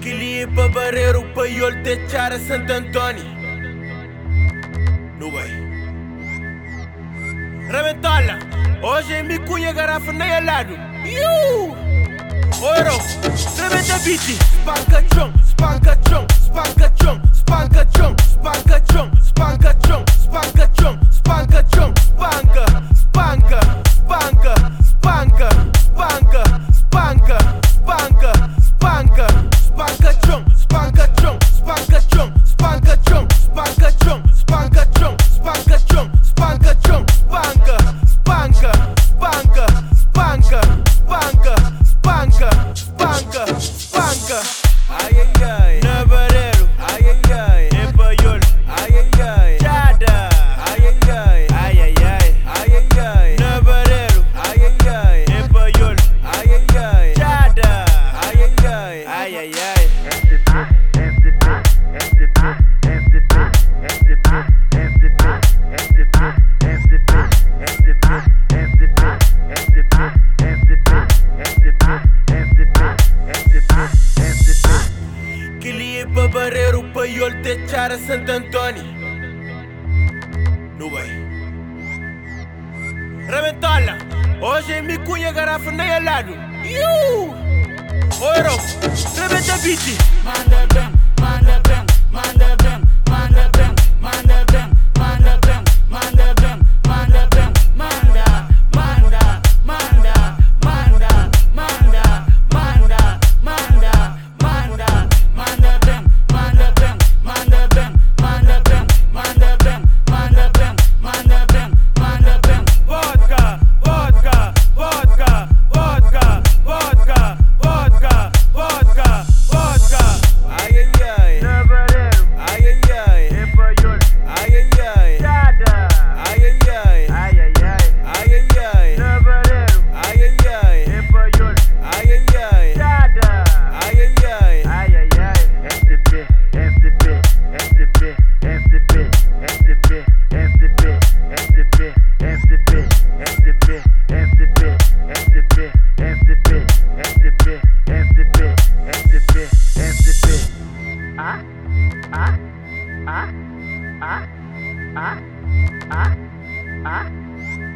[0.00, 0.68] Clipa
[1.18, 3.24] o paiol de Chara Santo Antônio.
[5.18, 5.50] No vai.
[7.68, 8.38] Reventola,
[8.80, 10.78] hoje me cunha garrafa nem alado.
[11.04, 11.85] Iuuu!
[14.06, 16.25] Spank a drum, spank a drum
[77.26, 77.96] gol de Chara
[80.78, 81.10] No way.
[83.26, 83.98] Reventola.
[84.40, 86.32] Hoje me cunha garrafa nem ao lado.
[86.64, 87.34] Iu!
[88.20, 88.56] Ouro.
[89.18, 89.98] Rebenta beat.
[90.22, 91.75] Manda bem, manda bem.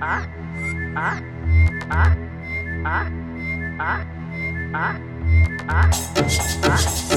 [0.00, 0.22] 아?
[0.94, 1.20] 아?
[1.90, 2.16] 아?
[5.68, 7.07] 아?